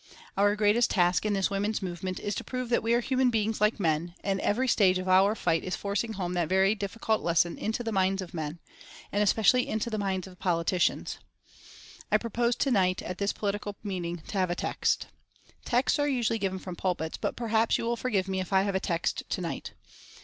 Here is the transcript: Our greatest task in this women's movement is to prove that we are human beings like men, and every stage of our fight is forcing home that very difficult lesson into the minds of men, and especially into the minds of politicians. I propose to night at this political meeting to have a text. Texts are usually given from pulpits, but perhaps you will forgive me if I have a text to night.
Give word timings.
Our 0.35 0.55
greatest 0.55 0.89
task 0.89 1.27
in 1.27 1.33
this 1.33 1.51
women's 1.51 1.83
movement 1.83 2.19
is 2.19 2.33
to 2.33 2.43
prove 2.43 2.69
that 2.69 2.81
we 2.81 2.95
are 2.95 3.01
human 3.01 3.29
beings 3.29 3.61
like 3.61 3.79
men, 3.79 4.15
and 4.23 4.39
every 4.41 4.67
stage 4.67 4.97
of 4.97 5.07
our 5.07 5.35
fight 5.35 5.63
is 5.63 5.75
forcing 5.75 6.13
home 6.13 6.33
that 6.33 6.49
very 6.49 6.73
difficult 6.73 7.21
lesson 7.21 7.55
into 7.55 7.83
the 7.83 7.91
minds 7.91 8.19
of 8.19 8.33
men, 8.33 8.57
and 9.11 9.21
especially 9.21 9.67
into 9.67 9.91
the 9.91 9.99
minds 9.99 10.25
of 10.25 10.39
politicians. 10.39 11.19
I 12.11 12.17
propose 12.17 12.55
to 12.55 12.71
night 12.71 13.03
at 13.03 13.19
this 13.19 13.31
political 13.31 13.75
meeting 13.83 14.23
to 14.29 14.39
have 14.39 14.49
a 14.49 14.55
text. 14.55 15.05
Texts 15.65 15.99
are 15.99 16.07
usually 16.09 16.39
given 16.39 16.57
from 16.57 16.75
pulpits, 16.75 17.19
but 17.19 17.35
perhaps 17.35 17.77
you 17.77 17.83
will 17.85 17.95
forgive 17.95 18.27
me 18.27 18.39
if 18.39 18.51
I 18.51 18.63
have 18.63 18.73
a 18.73 18.79
text 18.79 19.21
to 19.29 19.39
night. 19.39 19.73